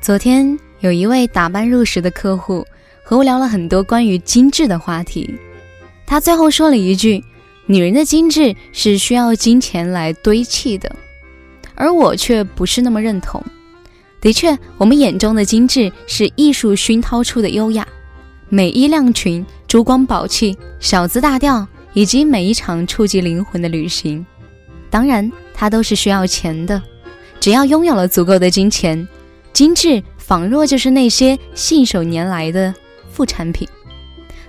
[0.00, 2.66] 昨天有一位打扮入时的客户
[3.04, 5.38] 和我聊了很多关于精致的话题，
[6.04, 7.22] 他最后说了一句
[7.66, 10.90] ：“女人的精致是需要金钱来堆砌的。”
[11.76, 13.40] 而我却不是那么认同。
[14.20, 17.86] 的确，我们眼中的精致是艺术熏陶出的优雅，
[18.48, 21.64] 美衣亮裙、珠光宝气、小资大调，
[21.98, 24.24] 以及每一场触及灵魂的旅行。
[24.88, 26.80] 当然，它都是需要钱的。
[27.40, 29.08] 只要拥有了足够的金钱。
[29.52, 32.72] 精致仿若就是那些信手拈来的
[33.10, 33.66] 副产品，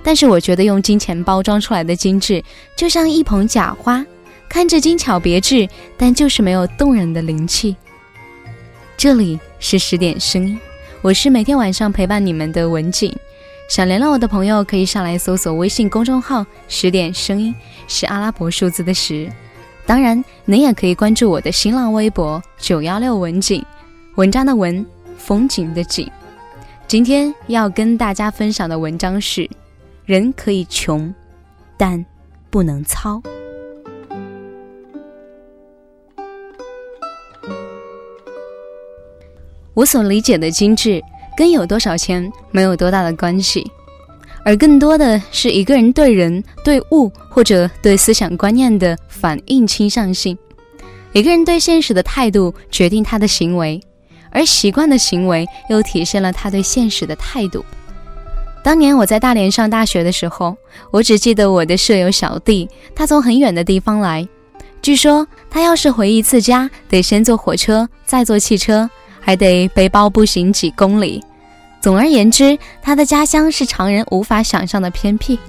[0.04, 2.44] 但是我觉得用金钱包装出来的精致，
[2.78, 4.06] 就像一捧假花，
[4.48, 7.76] 看着精巧别致，但就是没有动人的灵气。
[8.96, 10.60] 这里是十点声音，
[11.02, 13.12] 我是每天晚上陪伴你们的文景。
[13.70, 17.54] 想联络我的朋友可以上来搜索微信公众号“十点声音”，
[17.88, 19.32] 是阿拉伯数字的十。
[19.86, 23.64] 当然，您也可以关注我的新浪微博“九幺六文景”，
[24.18, 24.84] 文章的文。
[25.20, 26.10] 风景的景，
[26.88, 29.48] 今天要跟大家分享的文章是：
[30.06, 31.14] 人可以穷，
[31.78, 32.04] 但
[32.50, 33.22] 不能糙。
[39.74, 41.04] 我所理解的精致，
[41.40, 43.66] 跟有多少钱没有多大的关系，
[44.44, 50.38] 而更多的是一个人对人、对物或者对思想观念的反应倾向性。
[51.14, 53.82] 一个人对现实的态度，决定他的行为。
[54.32, 57.64] 而习惯的行为又体现了他对现实的态度。
[58.62, 60.58] 当年我在大连上大学的时候，
[60.92, 64.28] 我只记得我的舍友小弟，他从很远的地方来。
[64.82, 71.24] 据说他要是回一次家，得先坐火车，再坐汽车，还得背包步行几公里。
[71.82, 75.40] 总而言之，他的家乡是常人无法想象的偏僻。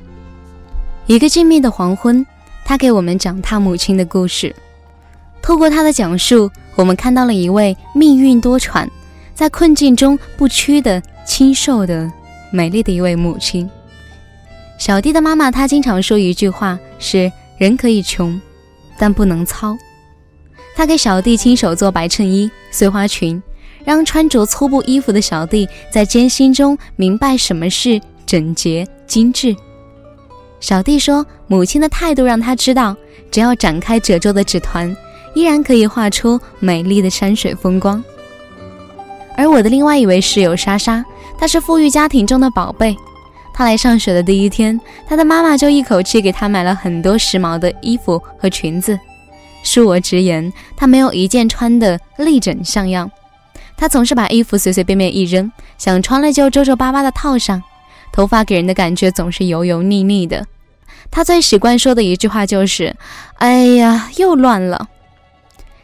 [1.06, 2.24] 一个静谧的黄昏，
[2.64, 4.54] 他给我们讲他母亲的故事。
[5.42, 8.88] 透过他的讲述，我们看到了一位命运多舛，
[9.34, 12.08] 在困境中不屈的、清瘦的、
[12.52, 13.68] 美丽的一位母亲。
[14.78, 18.40] 小弟的妈妈，她经常说一句话是：“人可以穷，
[18.96, 19.76] 但不能糙。”
[20.76, 23.42] 她给小弟亲手做白衬衣、碎花裙，
[23.90, 29.52] 让穿着粗布衣服的小弟在艰辛中明白什么是整洁精致。
[30.60, 32.96] 小弟说，母亲的态度让他知道，
[33.32, 34.96] 只要展开褶皱的纸团。
[35.34, 38.00] 依然可以画出美丽的山水风光。
[39.36, 41.04] 而我的另外一位室友莎莎，
[41.36, 42.96] 她是富裕家庭中的宝贝。
[43.52, 48.96] 她来上学的第一天，她的妈妈就一口气给她买了很多时髦的衣服和裙子。
[49.64, 53.10] 恕我直言，她没有一件穿的立整像样。
[53.80, 57.62] 她总是把衣服随随便便一扔，想穿了就皱皱巴巴的套上。
[58.12, 60.46] 头发给人的感觉总是油油腻腻的。
[61.10, 62.94] 她最习惯说的一句话就是
[63.40, 64.90] ：“哎呀，又乱了。”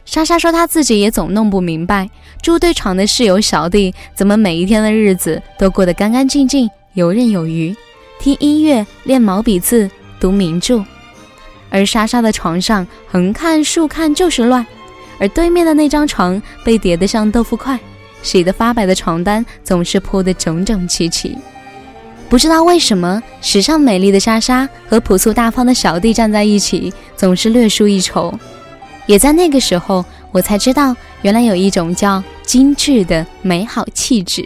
[0.05, 2.07] 莎莎说：“她自己也总弄不明白，
[2.43, 7.75] 住对床的室友小弟怎么每一天的日子都过得干干净净、游刃有余，
[8.19, 10.85] 听音乐、练毛笔字、读名著。
[11.71, 14.63] 而莎莎的床上横看竖看就是乱，
[15.19, 17.79] 而对面的那张床被叠得像豆腐块，
[18.21, 21.37] 洗得发白的床单总是铺得整整齐齐。
[22.29, 28.37] 不知道为什么，时尚美丽的莎莎和朴素大方的小弟站在一起，总是略输一筹。”
[29.07, 34.45] 也在那个时候，我才知道，原来有一种叫精致的美好气质。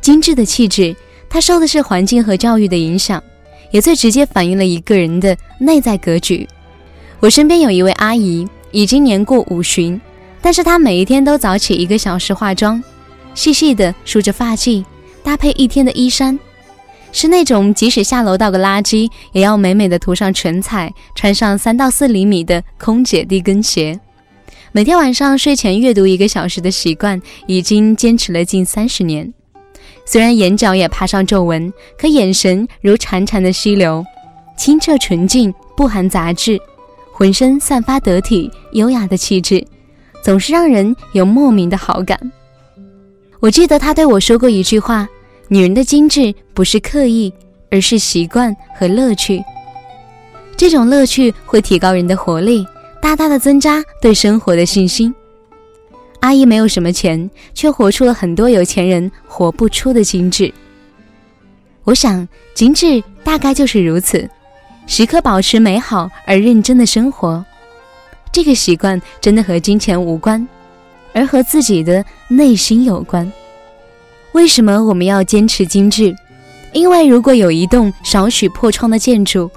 [0.00, 0.94] 精致的气质，
[1.28, 3.20] 它受的是环境和教育的影响，
[3.72, 6.48] 也最直接反映了一个人的内在格局。
[7.18, 10.00] 我身边有一位阿姨，已经年过五旬，
[10.42, 12.82] 但是她每一天都早起一个小时化妆，
[13.32, 14.84] 细细的梳着发髻，
[15.22, 16.36] 搭配一天的衣衫。
[17.12, 23.98] 是那种即使下楼倒个垃圾，也要美美的涂上唇彩，穿上三到四厘米的空姐低跟鞋。
[24.72, 29.32] 每天晚上睡前阅读一个小时的习惯，已经坚持了近三十年。
[30.04, 34.04] 虽然眼角也爬上皱纹，可眼神如潺潺的溪流，
[34.56, 36.60] 清澈纯净，不含杂质，
[37.16, 39.64] 浑身散发得体优雅的气质，
[40.20, 42.18] 总是让人有莫名的好感。
[43.38, 45.08] 我记得他对我说过一句话。
[45.46, 47.32] 女人的精致不是刻意，
[47.70, 49.40] 而是习惯和乐趣。
[50.56, 52.66] 这种乐趣会提高人的活力，
[53.00, 55.14] 大大的增加对生活的信心。
[56.20, 60.52] 阿姨没有什么钱，却活出了很多有钱人活不出的精致。
[61.84, 64.28] 我想，精致大概就是如此，
[64.86, 67.44] 时刻保持美好而认真的生活。
[68.30, 70.46] 这个习惯真的和金钱无关，
[71.12, 73.30] 而和自己的内心有关。
[74.32, 76.14] 为什么我们要坚持精致？
[76.72, 79.48] 因为如果有一栋少许破窗的建筑，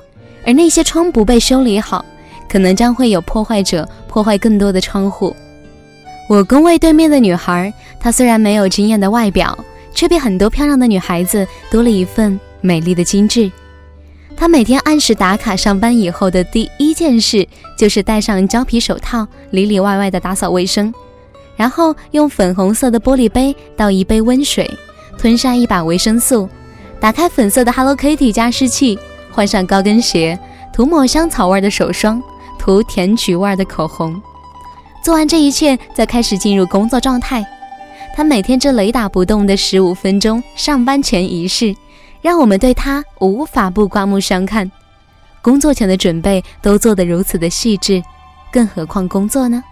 [0.45, 2.05] 而那些窗不被修理好，
[2.47, 5.35] 可能将会有破坏者破坏更多的窗户。
[6.29, 9.57] 我工位对面的女孩，她虽然没有惊艳的外表，
[9.95, 13.51] 却比很多漂亮的女孩子多了一份美丽的精致。
[14.39, 17.45] 他每天按时打卡上班以后的第一件事，
[17.75, 20.93] 就是戴上胶皮手套，里里外外的打扫卫生，
[21.55, 24.69] 然后用粉红色的玻璃杯倒一杯温水，
[25.17, 26.47] 吞下一把维生素，
[26.99, 28.99] 打开粉色的 Hello Kitty 加湿器，
[29.31, 30.37] 换上高跟鞋，
[30.71, 32.21] 涂抹香草味的手霜，
[32.59, 34.21] 涂甜橘味的口红。
[35.03, 37.43] 做完这一切，再开始进入工作状态。
[38.15, 41.75] 他每天这雷打不动的十五分钟上班前仪式。
[42.21, 44.69] 让我们对他无法不刮目相看。
[45.41, 48.03] 工作前的准备都做得如此的细致，
[48.51, 49.63] 更何况工作呢？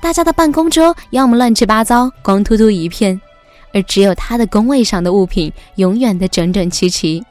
[0.00, 3.20] 大家的办公桌要么乱七八糟、光秃秃一片，
[3.72, 7.24] 而只有他的工位上的物品永远的整整齐齐。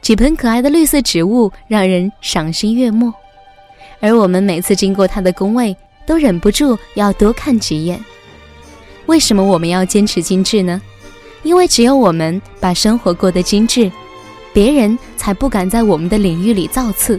[0.00, 3.12] 几盆可爱的绿色植物让人赏心悦目，
[4.00, 5.76] 而我们每次经过他的工位，
[6.06, 7.98] 都忍不住要多看几眼。
[9.06, 10.80] 为什么我们要坚持精致呢？
[11.42, 13.90] 因为只有我们把生活过得精致，
[14.52, 17.18] 别人才不敢在我们的领域里造次；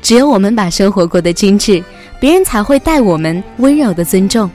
[0.00, 1.82] 只有我们把生活过得精致，
[2.20, 4.48] 别人才会待我们温柔的尊重；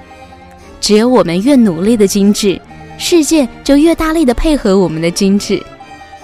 [0.80, 2.60] 只有我们越努力的精致，
[2.98, 5.62] 世界就越大力的配合我们的精致。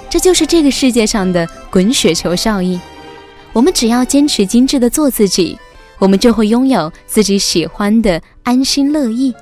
[0.09, 2.79] 这就是这个世界上的滚雪球效应。
[3.53, 5.57] 我们只要坚持精致的做自己，
[6.00, 9.33] 我们就会拥有自己喜欢的安心乐意。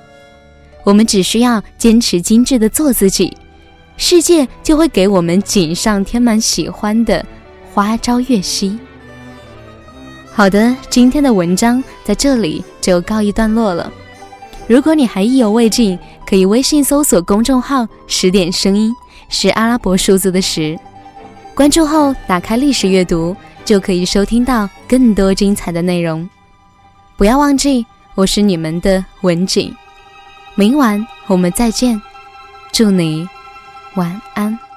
[0.84, 3.36] 我们只需要坚持精致的做自己，
[3.96, 7.24] 世界就会给我们锦上添满喜欢的
[7.72, 8.78] 花朝月夕。
[10.32, 13.92] 好的，今天的文章在这里就告一段落了。
[14.66, 18.94] 如果你还意犹未尽，可以微信搜索公众号“十点声音”，
[19.28, 20.78] 是阿拉伯数字的十。
[21.54, 26.26] 关注后打开历史阅读，就可以收听到更多精彩的内容。
[27.16, 27.84] 不要忘记，
[28.14, 29.74] 我是你们的文景。
[30.54, 32.00] 明晚我们再见，
[32.72, 33.28] 祝你
[33.94, 34.69] 晚安。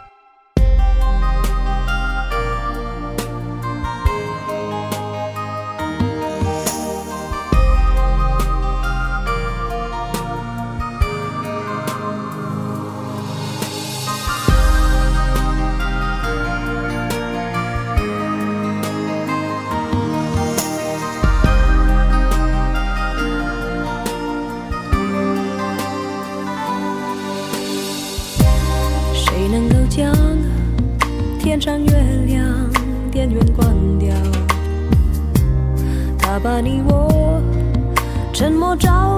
[36.62, 37.42] 你我
[38.32, 39.13] 沉默照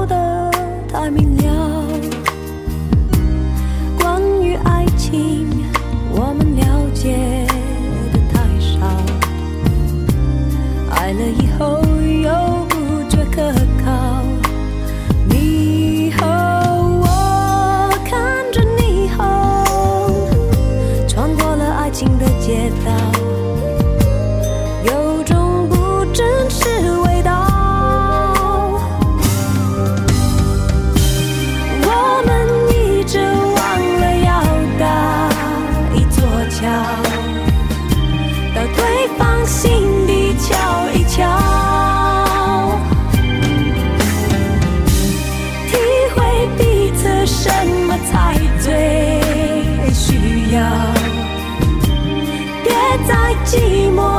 [53.56, 54.15] 寂寞。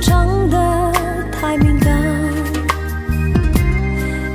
[0.00, 0.92] 长得
[1.32, 2.02] 太敏感。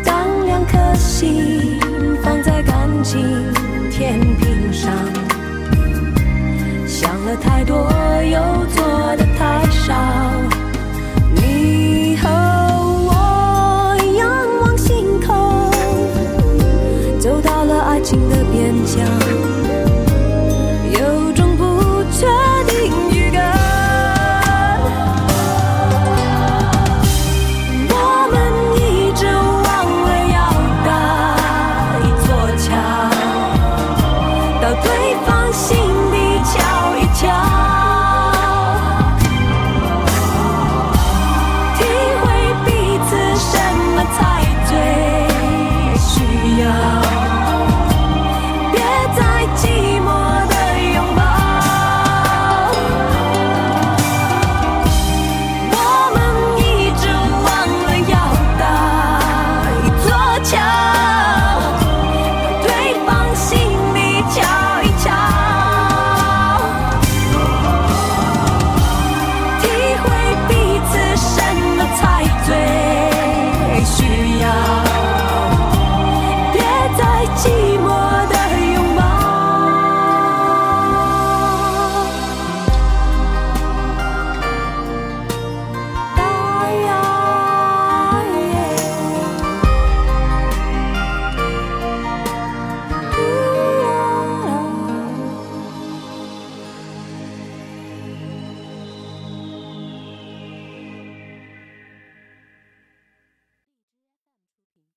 [0.03, 1.79] 当两颗心
[2.21, 3.21] 放在感情
[3.89, 4.91] 天平上，
[6.85, 7.89] 想了太多
[8.23, 8.92] 又做。